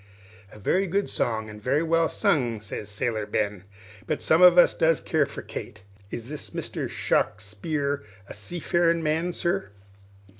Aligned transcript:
"A 0.51 0.57
very 0.57 0.87
good 0.87 1.07
song, 1.09 1.47
and 1.47 1.61
very 1.61 1.83
well 1.83 2.09
sung," 2.09 2.59
says 2.59 2.89
Sailor 2.89 3.27
Ben; 3.27 3.65
"but 4.07 4.23
some 4.23 4.41
of 4.41 4.57
us 4.57 4.73
does 4.73 4.99
care 4.99 5.27
for 5.27 5.43
Kate. 5.43 5.83
Is 6.09 6.27
this 6.27 6.49
Mr. 6.49 6.89
Shawkspear 6.89 8.01
a 8.27 8.33
seafarin' 8.33 9.03
man, 9.03 9.31
sir?" 9.31 9.69